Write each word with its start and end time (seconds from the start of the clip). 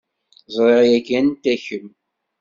Ẓriɣ 0.55 0.83
yagi 0.91 1.13
anta 1.19 1.53
kemm. 1.63 1.87